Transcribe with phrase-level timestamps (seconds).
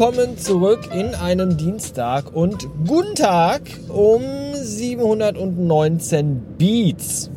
[0.00, 3.60] willkommen zurück in einem Dienstag und guten Tag
[3.90, 4.22] um
[4.54, 7.30] 719 Beats.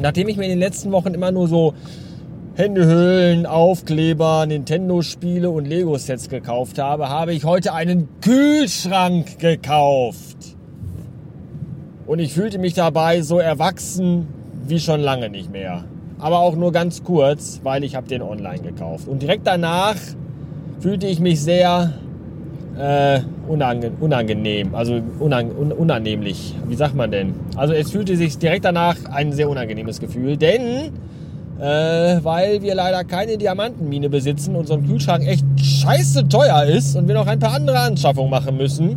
[0.00, 1.74] Nachdem ich mir in den letzten Wochen immer nur so
[2.54, 10.56] Händehüllen, Aufkleber, Nintendo-Spiele und Lego-Sets gekauft habe, habe ich heute einen Kühlschrank gekauft.
[12.06, 14.26] Und ich fühlte mich dabei so erwachsen
[14.66, 15.84] wie schon lange nicht mehr.
[16.18, 19.06] Aber auch nur ganz kurz, weil ich habe den online gekauft.
[19.06, 19.96] Und direkt danach
[20.80, 21.92] fühlte ich mich sehr
[22.78, 26.54] äh, unangenehm, also unang unannehmlich.
[26.68, 27.34] Wie sagt man denn?
[27.56, 30.92] Also es fühlte sich direkt danach ein sehr unangenehmes Gefühl, denn
[31.58, 36.94] äh, weil wir leider keine Diamantenmine besitzen und so ein Kühlschrank echt scheiße teuer ist
[36.94, 38.96] und wir noch ein paar andere Anschaffungen machen müssen,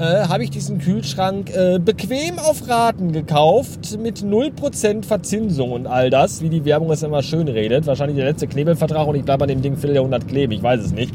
[0.00, 6.08] äh, habe ich diesen Kühlschrank äh, bequem auf Raten gekauft mit 0% Verzinsung und all
[6.08, 7.86] das, wie die Werbung es immer schön redet.
[7.86, 10.92] Wahrscheinlich der letzte Knebelvertrag und ich bleibe an dem Ding Vierteljahrhundert kleben, ich weiß es
[10.92, 11.14] nicht.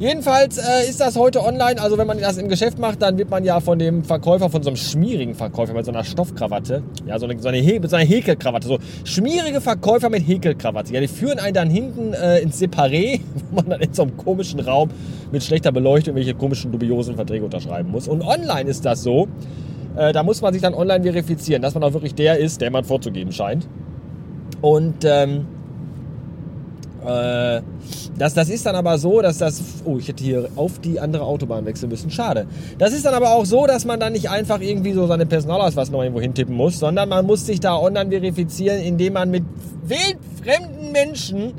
[0.00, 1.80] Jedenfalls äh, ist das heute online.
[1.82, 4.62] Also wenn man das im Geschäft macht, dann wird man ja von dem Verkäufer, von
[4.62, 7.96] so einem schmierigen Verkäufer mit so einer Stoffkrawatte, ja, so eine, so eine, He so
[7.96, 10.94] eine Häkelkrawatte, so schmierige Verkäufer mit Häkelkrawatte.
[10.94, 14.16] Ja, die führen einen dann hinten äh, ins Separé, wo man dann in so einem
[14.16, 14.90] komischen Raum
[15.32, 18.06] mit schlechter Beleuchtung welche komischen, dubiosen Verträge unterschreiben muss.
[18.06, 19.26] Und online ist das so.
[19.96, 22.70] Äh, da muss man sich dann online verifizieren, dass man auch wirklich der ist, der
[22.70, 23.66] man vorzugeben scheint.
[24.60, 25.46] Und ähm,
[27.06, 27.62] äh,
[28.18, 29.62] das, das ist dann aber so, dass das.
[29.84, 32.10] Oh, ich hätte hier auf die andere Autobahn wechseln müssen.
[32.10, 32.46] Schade.
[32.78, 35.90] Das ist dann aber auch so, dass man dann nicht einfach irgendwie so seine Personalausweis
[35.90, 39.44] noch irgendwo hintippen muss, sondern man muss sich da online verifizieren, indem man mit
[39.84, 41.54] wildfremden Menschen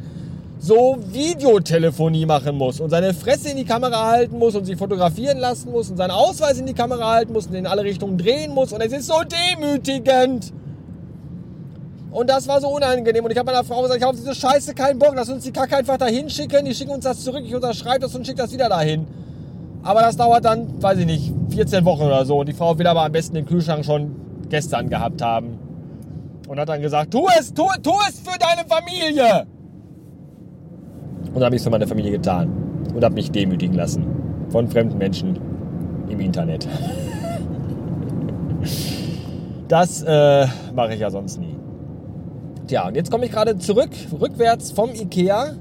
[0.60, 5.38] so Videotelefonie machen muss und seine Fresse in die Kamera halten muss und sich fotografieren
[5.38, 8.54] lassen muss und seinen Ausweis in die Kamera halten muss und in alle Richtungen drehen
[8.54, 10.52] muss und es ist so demütigend.
[12.12, 13.24] Und das war so unangenehm.
[13.24, 15.14] Und ich habe meiner Frau gesagt, ich habe auf diese Scheiße keinen Bock.
[15.16, 16.66] Lass uns die Kacke einfach dahin schicken.
[16.66, 17.44] Die schicken uns das zurück.
[17.46, 19.06] Ich unterschreibe das und schicke das wieder dahin.
[19.84, 22.40] Aber das dauert dann, weiß ich nicht, 14 Wochen oder so.
[22.40, 24.16] Und die Frau will aber am besten den Kühlschrank schon
[24.50, 25.60] gestern gehabt haben.
[26.48, 29.46] Und hat dann gesagt, tu es, tu, tu es für deine Familie.
[31.34, 32.50] Und habe ich es für meine Familie getan.
[32.94, 34.04] Und habe mich demütigen lassen.
[34.50, 35.40] Von fremden Menschen
[36.10, 36.68] im Internet.
[39.70, 41.59] Das äh, mache ich ja sonst nie.
[42.70, 43.90] Tja, und jetzt komme ich gerade zurück,
[44.22, 45.54] rückwärts vom Ikea.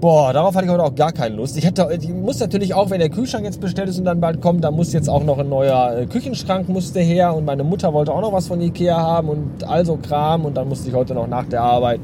[0.00, 1.58] Boah, darauf hatte ich heute auch gar keine Lust.
[1.58, 4.40] Ich, hatte, ich muss natürlich auch, wenn der Kühlschrank jetzt bestellt ist und dann bald
[4.40, 7.92] kommt, da muss jetzt auch noch ein neuer äh, Küchenschrank musste her und meine Mutter
[7.92, 11.12] wollte auch noch was von Ikea haben und also Kram und dann musste ich heute
[11.12, 12.00] noch nach der Arbeit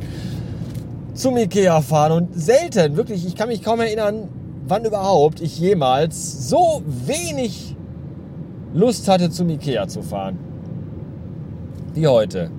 [1.15, 4.29] zum Ikea fahren und selten, wirklich, ich kann mich kaum erinnern,
[4.69, 7.75] wann überhaupt ich jemals so wenig
[8.75, 10.39] Lust hatte zum Ikea zu fahren.
[11.95, 12.51] Wie heute.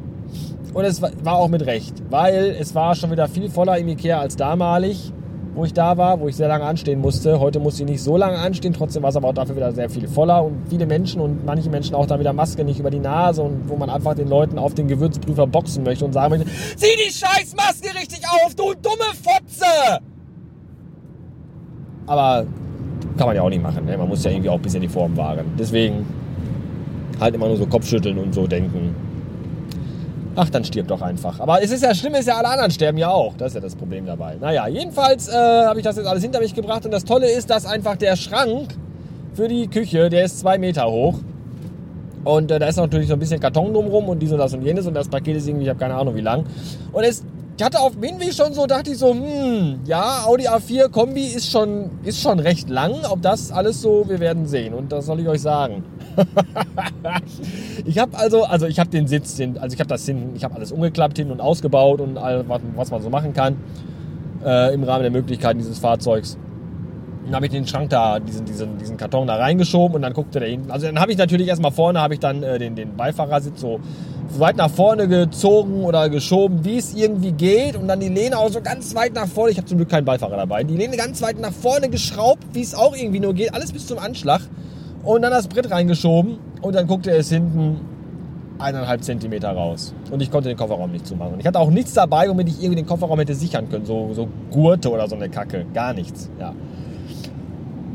[0.75, 4.19] Und es war auch mit Recht, weil es war schon wieder viel voller im Ikea
[4.19, 5.13] als damalig,
[5.53, 7.39] wo ich da war, wo ich sehr lange anstehen musste.
[7.39, 9.89] Heute musste ich nicht so lange anstehen, trotzdem war es aber auch dafür wieder sehr
[9.89, 12.99] viel voller und viele Menschen und manche Menschen auch dann wieder Maske nicht über die
[12.99, 16.49] Nase und wo man einfach den Leuten auf den Gewürzprüfer boxen möchte und sagen möchte,
[16.75, 20.01] sieh die scheiß Maske richtig auf, du dumme Fotze!
[22.05, 22.45] Aber
[23.17, 23.97] kann man ja auch nicht machen, ne?
[23.97, 25.45] man muss ja irgendwie auch ein bisschen die Form wahren.
[25.57, 26.05] Deswegen
[27.21, 29.04] halt immer nur so Kopfschütteln und so denken.
[30.37, 31.39] Ach, dann stirbt doch einfach.
[31.39, 33.35] Aber es ist ja schlimm, ist ja alle anderen sterben ja auch.
[33.37, 34.35] Das ist ja das Problem dabei.
[34.39, 36.83] Naja, jedenfalls äh, habe ich das jetzt alles hinter mich gebracht.
[36.85, 38.75] Und das Tolle ist, dass einfach der Schrank
[39.33, 41.15] für die Küche, der ist zwei Meter hoch.
[42.25, 44.63] Und äh, da ist natürlich so ein bisschen Karton drumrum und dies und das und
[44.63, 44.85] jenes.
[44.87, 46.43] Und das Paket ist irgendwie, ich habe keine Ahnung wie lang.
[46.91, 47.23] Und es
[47.57, 51.25] ich hatte auf dem Hinweg schon so, dachte ich so, hm, ja, Audi A4 Kombi
[51.25, 52.93] ist schon, ist schon recht lang.
[53.09, 54.73] Ob das alles so, wir werden sehen.
[54.73, 55.83] Und das soll ich euch sagen.
[57.85, 60.43] ich habe also, also ich habe den Sitz, den, also ich habe das hin, ich
[60.43, 63.55] habe alles umgeklappt hin und ausgebaut und all, was, was man so machen kann
[64.43, 66.37] äh, im Rahmen der Möglichkeiten dieses Fahrzeugs.
[67.25, 70.39] Dann habe ich den Schrank da, diesen, diesen, diesen Karton da reingeschoben und dann guckte
[70.39, 70.71] der hinten.
[70.71, 73.79] Also dann habe ich natürlich erstmal vorne, habe ich dann äh, den, den Beifahrersitz so
[74.29, 77.75] weit nach vorne gezogen oder geschoben, wie es irgendwie geht.
[77.75, 79.51] Und dann die Lehne auch so ganz weit nach vorne.
[79.51, 80.63] Ich habe zum Glück keinen Beifahrer dabei.
[80.63, 83.53] Die Lehne ganz weit nach vorne geschraubt, wie es auch irgendwie nur geht.
[83.53, 84.41] Alles bis zum Anschlag.
[85.03, 86.37] Und dann das Brett reingeschoben.
[86.61, 87.79] Und dann guckte es hinten
[88.57, 89.93] eineinhalb Zentimeter raus.
[90.11, 91.33] Und ich konnte den Kofferraum nicht zumachen.
[91.33, 93.85] Und ich hatte auch nichts dabei, womit ich irgendwie den Kofferraum hätte sichern können.
[93.85, 95.65] So, so Gurte oder so eine Kacke.
[95.73, 96.29] Gar nichts.
[96.39, 96.53] Ja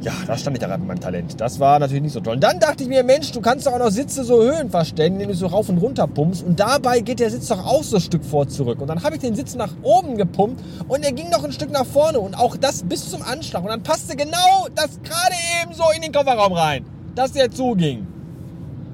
[0.02, 1.41] ja, da stand ich da gerade mit meinem Talent.
[1.41, 2.35] Das war natürlich nicht so toll.
[2.35, 5.14] Und dann dachte ich mir, Mensch, du kannst doch auch noch Sitze so Höhen verstellen,
[5.14, 6.43] indem du so rauf und runter pumpst.
[6.43, 8.81] Und dabei geht der Sitz doch auch so ein Stück vor zurück.
[8.81, 11.70] Und dann habe ich den Sitz nach oben gepumpt und er ging noch ein Stück
[11.70, 12.19] nach vorne.
[12.20, 13.62] Und auch das bis zum Anschlag.
[13.62, 18.06] Und dann passte genau das gerade eben so in den Kofferraum rein, dass der zuging.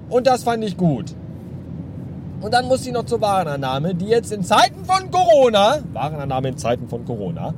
[0.08, 1.14] Und das fand ich gut.
[2.40, 6.58] Und dann musste ich noch zur Warenannahme, die jetzt in Zeiten von Corona, Warenannahme in
[6.58, 7.54] Zeiten von Corona,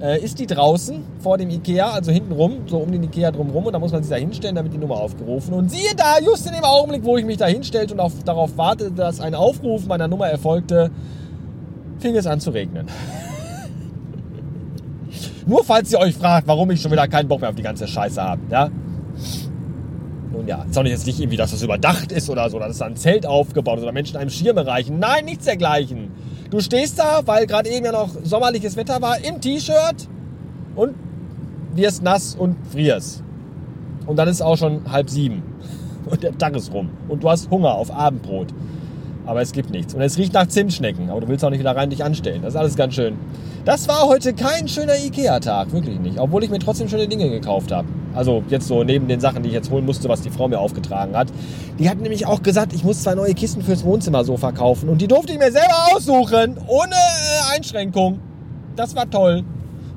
[0.00, 3.66] äh, ist die draußen vor dem Ikea, also hinten rum, so um den Ikea drumherum
[3.66, 5.54] und da muss man sich da hinstellen, damit die Nummer aufgerufen.
[5.54, 8.56] Und siehe da, just in dem Augenblick, wo ich mich da hinstellte und auf, darauf
[8.56, 10.90] wartete, dass ein Aufruf meiner Nummer erfolgte,
[11.98, 12.86] fing es an zu regnen.
[15.46, 17.86] Nur falls ihr euch fragt, warum ich schon wieder keinen Bock mehr auf die ganze
[17.86, 18.68] Scheiße habe, ja.
[20.32, 22.72] Nun ja, ist auch nicht jetzt nicht irgendwie, dass das überdacht ist oder so, dass
[22.72, 24.98] ist da ein Zelt aufgebaut ist oder Menschen einem Schirme reichen.
[24.98, 26.10] Nein, nichts dergleichen.
[26.50, 30.08] Du stehst da, weil gerade eben ja noch sommerliches Wetter war, im T-Shirt
[30.74, 30.94] und
[31.74, 33.22] wirst nass und frierst.
[34.06, 35.42] Und dann ist es auch schon halb sieben.
[36.06, 36.90] Und der Tag ist rum.
[37.08, 38.54] Und du hast Hunger auf Abendbrot.
[39.26, 39.92] Aber es gibt nichts.
[39.92, 41.10] Und es riecht nach Zimtschnecken.
[41.10, 42.42] Aber du willst auch nicht wieder rein dich anstellen.
[42.42, 43.16] Das ist alles ganz schön.
[43.64, 45.72] Das war heute kein schöner Ikea-Tag.
[45.72, 46.18] Wirklich nicht.
[46.20, 47.88] Obwohl ich mir trotzdem schöne Dinge gekauft habe.
[48.14, 50.60] Also jetzt so neben den Sachen, die ich jetzt holen musste, was die Frau mir
[50.60, 51.28] aufgetragen hat.
[51.78, 54.88] Die hat nämlich auch gesagt, ich muss zwei neue Kisten fürs Wohnzimmer so verkaufen.
[54.88, 56.56] Und die durfte ich mir selber aussuchen.
[56.68, 58.20] Ohne äh, Einschränkung.
[58.76, 59.42] Das war toll.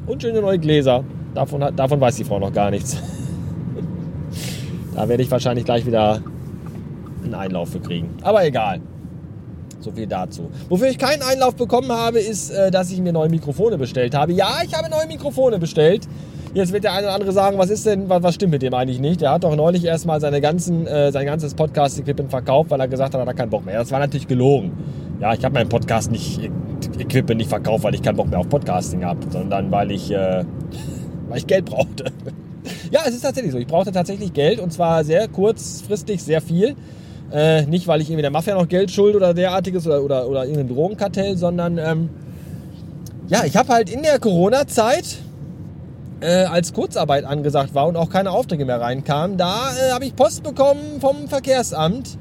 [0.07, 1.03] Und schöne neue Gläser.
[1.35, 2.97] Davon, davon weiß die Frau noch gar nichts.
[4.95, 6.23] da werde ich wahrscheinlich gleich wieder
[7.23, 8.09] einen Einlauf für kriegen.
[8.23, 8.81] Aber egal.
[9.79, 10.49] So viel dazu.
[10.67, 14.33] Wofür ich keinen Einlauf bekommen habe, ist, äh, dass ich mir neue Mikrofone bestellt habe.
[14.33, 16.07] Ja, ich habe neue Mikrofone bestellt.
[16.53, 18.73] Jetzt wird der eine oder andere sagen, was ist denn, was, was stimmt mit dem
[18.73, 19.21] eigentlich nicht?
[19.21, 23.13] Der hat doch neulich erstmal seine ganzen, äh, sein ganzes Podcast-Equipment verkauft, weil er gesagt
[23.13, 23.77] hat, er hat keinen Bock mehr.
[23.77, 24.71] Das war natürlich gelogen.
[25.21, 26.39] Ja, ich habe meinen Podcast nicht,
[26.97, 30.43] Equipment nicht verkauft, weil ich keinen Bock mehr auf Podcasting habe, sondern weil ich, äh,
[31.29, 32.05] weil ich Geld brauchte.
[32.91, 33.59] ja, es ist tatsächlich so.
[33.59, 36.75] Ich brauchte tatsächlich Geld und zwar sehr kurzfristig, sehr viel.
[37.31, 40.45] Äh, nicht, weil ich irgendwie der Mafia noch Geld schuld oder derartiges oder, oder, oder
[40.45, 42.09] irgendein Drogenkartell, sondern ähm,
[43.27, 45.17] ja, ich habe halt in der Corona-Zeit,
[46.21, 50.15] äh, als Kurzarbeit angesagt war und auch keine Aufträge mehr reinkamen, da äh, habe ich
[50.15, 52.17] Post bekommen vom Verkehrsamt,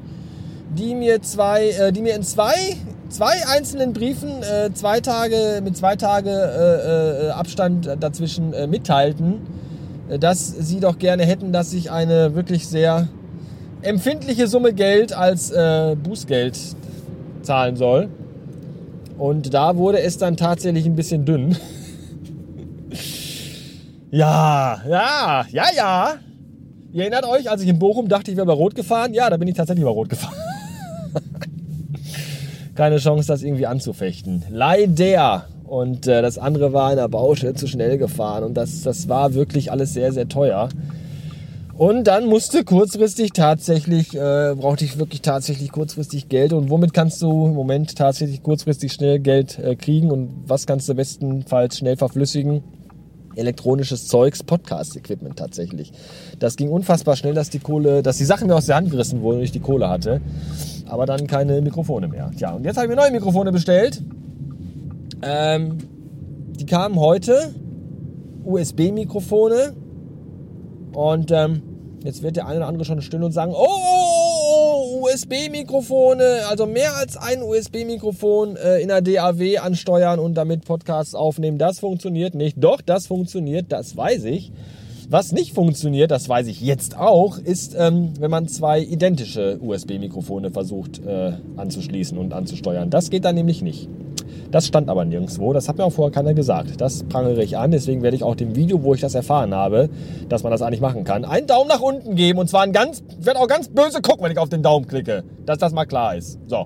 [0.77, 2.77] die mir zwei, äh, die mir in zwei,
[3.09, 9.41] zwei einzelnen Briefen äh, zwei Tage mit zwei Tage äh, Abstand dazwischen mitteilten,
[10.19, 13.07] dass sie doch gerne hätten, dass ich eine wirklich sehr
[13.81, 16.57] empfindliche Summe Geld als äh, Bußgeld
[17.41, 18.09] zahlen soll.
[19.17, 21.57] Und da wurde es dann tatsächlich ein bisschen dünn.
[24.11, 26.15] ja, ja, ja, ja.
[26.91, 29.13] Ihr erinnert euch, als ich in Bochum dachte, ich wäre bei Rot gefahren?
[29.13, 30.35] Ja, da bin ich tatsächlich bei Rot gefahren.
[32.75, 34.43] Keine Chance, das irgendwie anzufechten.
[34.49, 35.45] Leider.
[35.65, 38.43] Und äh, das andere war in der Baustelle zu schnell gefahren.
[38.43, 40.69] Und das, das war wirklich alles sehr, sehr teuer.
[41.79, 46.51] Und dann musste kurzfristig tatsächlich, äh, brauchte ich wirklich tatsächlich kurzfristig Geld.
[46.51, 50.11] Und womit kannst du im Moment tatsächlich kurzfristig schnell Geld äh, kriegen?
[50.11, 52.65] Und was kannst du bestenfalls schnell verflüssigen?
[53.37, 55.93] Elektronisches Zeugs, Podcast-Equipment tatsächlich.
[56.37, 59.21] Das ging unfassbar schnell, dass die Kohle, dass die Sachen mir aus der Hand gerissen
[59.21, 60.19] wurden und ich die Kohle hatte.
[60.85, 62.29] Aber dann keine Mikrofone mehr.
[62.37, 64.03] Tja, und jetzt habe ich mir neue Mikrofone bestellt.
[65.21, 65.77] Ähm,
[66.59, 67.53] die kamen heute.
[68.43, 69.75] USB-Mikrofone.
[70.91, 71.61] Und ähm,
[72.03, 74.69] Jetzt wird der eine oder andere schon still und sagen, oh, oh, oh
[75.01, 81.57] USB-Mikrofone, also mehr als ein USB-Mikrofon äh, in der DAW ansteuern und damit Podcasts aufnehmen.
[81.57, 82.57] Das funktioniert nicht.
[82.59, 84.51] Doch, das funktioniert, das weiß ich.
[85.11, 90.51] Was nicht funktioniert, das weiß ich jetzt auch, ist, ähm, wenn man zwei identische USB-Mikrofone
[90.51, 92.91] versucht äh, anzuschließen und anzusteuern.
[92.91, 93.89] Das geht dann nämlich nicht.
[94.51, 95.53] Das stand aber nirgendwo.
[95.53, 96.81] Das hat mir auch vorher keiner gesagt.
[96.81, 97.71] Das prangere ich an.
[97.71, 99.89] Deswegen werde ich auch dem Video, wo ich das erfahren habe,
[100.27, 102.39] dass man das eigentlich machen kann, einen Daumen nach unten geben.
[102.39, 104.87] Und zwar ein ganz, ich werde auch ganz böse gucken, wenn ich auf den Daumen
[104.87, 105.23] klicke.
[105.45, 106.39] Dass das mal klar ist.
[106.47, 106.65] So.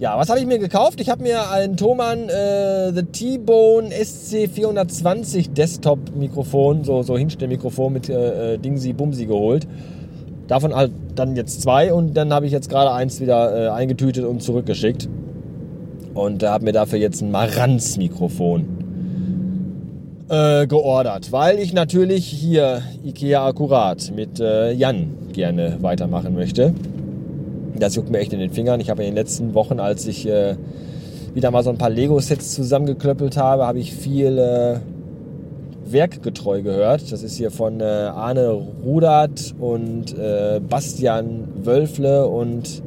[0.00, 1.00] Ja, was habe ich mir gekauft?
[1.00, 8.08] Ich habe mir ein Thomann äh, The T-Bone SC420 Desktop Mikrofon, so, so Hinstellmikrofon mit
[8.08, 9.68] äh, äh, Dingsi Bumsi geholt.
[10.48, 14.24] Davon halt dann jetzt zwei und dann habe ich jetzt gerade eins wieder äh, eingetütet
[14.24, 15.08] und zurückgeschickt
[16.14, 18.84] und habe mir dafür jetzt ein Marantz-Mikrofon
[20.28, 26.72] äh, geordert, weil ich natürlich hier IKEA Akkurat mit äh, Jan gerne weitermachen möchte.
[27.76, 28.80] Das juckt mir echt in den Fingern.
[28.80, 30.56] Ich habe in den letzten Wochen, als ich äh,
[31.34, 34.76] wieder mal so ein paar Lego-Sets zusammengeklöppelt habe, habe ich viel äh,
[35.92, 37.10] werkgetreu gehört.
[37.12, 42.82] Das ist hier von äh, Arne Rudert und äh, Bastian Wölfle und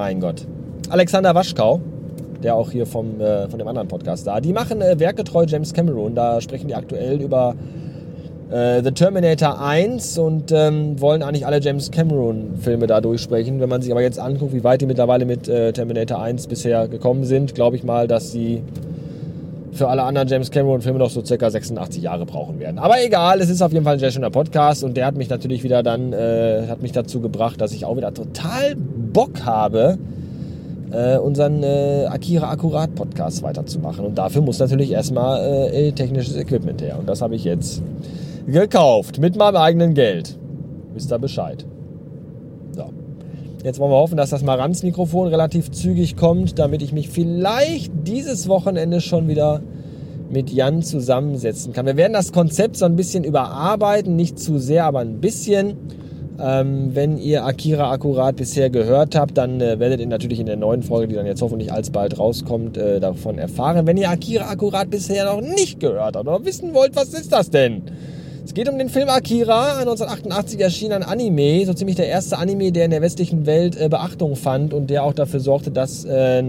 [0.00, 0.46] Mein Gott.
[0.88, 1.78] Alexander Waschkau,
[2.42, 4.40] der auch hier vom, äh, von dem anderen Podcast da.
[4.40, 6.14] Die machen äh, werkgetreu James Cameron.
[6.14, 7.54] Da sprechen die aktuell über
[8.50, 13.60] äh, The Terminator 1 und ähm, wollen eigentlich alle James Cameron-Filme da durchsprechen.
[13.60, 16.88] Wenn man sich aber jetzt anguckt, wie weit die mittlerweile mit äh, Terminator 1 bisher
[16.88, 18.62] gekommen sind, glaube ich mal, dass sie
[19.72, 22.78] für alle anderen James Cameron-Filme noch so circa 86 Jahre brauchen werden.
[22.78, 25.28] Aber egal, es ist auf jeden Fall ein sehr schöner Podcast und der hat mich
[25.28, 29.98] natürlich wieder dann, äh, hat mich dazu gebracht, dass ich auch wieder total Bock habe,
[30.92, 34.04] äh, unseren äh, Akira Akkurat Podcast weiterzumachen.
[34.04, 36.98] Und dafür muss natürlich erstmal äh, technisches Equipment her.
[36.98, 37.82] Und das habe ich jetzt
[38.46, 40.36] gekauft mit meinem eigenen Geld.
[40.94, 41.64] Wisst ihr Bescheid.
[43.62, 48.48] Jetzt wollen wir hoffen, dass das Marantz-Mikrofon relativ zügig kommt, damit ich mich vielleicht dieses
[48.48, 49.60] Wochenende schon wieder
[50.30, 51.84] mit Jan zusammensetzen kann.
[51.84, 55.76] Wir werden das Konzept so ein bisschen überarbeiten, nicht zu sehr, aber ein bisschen.
[56.42, 60.56] Ähm, wenn ihr Akira akkurat bisher gehört habt, dann äh, werdet ihr natürlich in der
[60.56, 63.86] neuen Folge, die dann jetzt hoffentlich alsbald rauskommt, äh, davon erfahren.
[63.86, 67.50] Wenn ihr Akira akkurat bisher noch nicht gehört habt oder wissen wollt, was ist das
[67.50, 67.82] denn?
[68.44, 72.72] Es geht um den Film Akira, 1988 erschien ein Anime, so ziemlich der erste Anime,
[72.72, 76.42] der in der westlichen Welt äh, Beachtung fand und der auch dafür sorgte, dass, äh,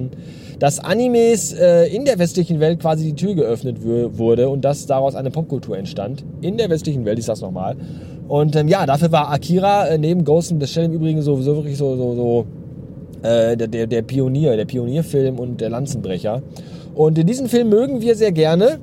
[0.58, 5.16] dass Animes äh, in der westlichen Welt quasi die Tür geöffnet wurde und dass daraus
[5.16, 6.24] eine Popkultur entstand.
[6.42, 7.76] In der westlichen Welt, ich sag's nochmal.
[8.28, 11.36] Und ähm, ja, dafür war Akira äh, neben Ghost in the Shell im Übrigen so,
[11.42, 16.42] so wirklich so, so, so äh, der, der, Pionier, der Pionierfilm und der Lanzenbrecher.
[16.96, 18.80] Und in diesen Film mögen wir sehr gerne.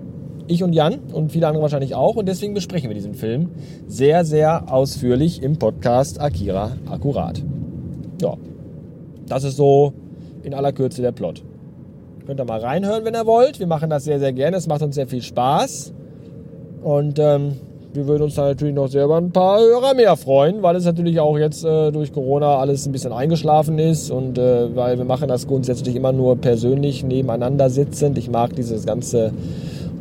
[0.48, 2.16] Ich und Jan und viele andere wahrscheinlich auch.
[2.16, 3.50] Und deswegen besprechen wir diesen Film
[3.86, 7.42] sehr, sehr ausführlich im Podcast Akira Akkurat.
[8.22, 8.34] Ja,
[9.26, 9.92] das ist so
[10.42, 11.42] in aller Kürze der Plot.
[12.26, 13.58] Könnt ihr mal reinhören, wenn ihr wollt.
[13.58, 14.56] Wir machen das sehr, sehr gerne.
[14.56, 15.92] Es macht uns sehr viel Spaß.
[16.82, 17.52] Und ähm,
[17.92, 21.38] wir würden uns natürlich noch selber ein paar Hörer mehr freuen, weil es natürlich auch
[21.38, 25.46] jetzt äh, durch Corona alles ein bisschen eingeschlafen ist und äh, weil wir machen das
[25.46, 28.18] grundsätzlich immer nur persönlich nebeneinander sitzend.
[28.18, 29.32] Ich mag dieses ganze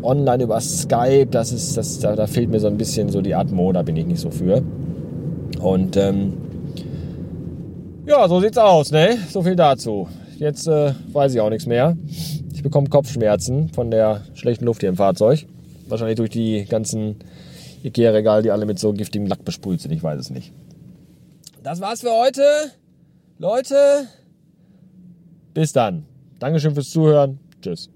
[0.03, 3.35] online über Skype, das ist, das, da, da fehlt mir so ein bisschen so die
[3.35, 4.63] Atmo, da bin ich nicht so für.
[5.59, 6.33] Und ähm,
[8.05, 9.17] ja, so sieht's aus, ne?
[9.29, 10.07] So viel dazu.
[10.37, 11.97] Jetzt äh, weiß ich auch nichts mehr.
[12.53, 15.45] Ich bekomme Kopfschmerzen von der schlechten Luft hier im Fahrzeug.
[15.87, 17.17] Wahrscheinlich durch die ganzen
[17.83, 19.91] Ikea-Regal, die alle mit so giftigem Lack besprüht sind.
[19.91, 20.53] Ich weiß es nicht.
[21.63, 22.43] Das war's für heute.
[23.39, 23.75] Leute,
[25.53, 26.05] bis dann.
[26.39, 27.39] Dankeschön fürs Zuhören.
[27.61, 27.89] Tschüss.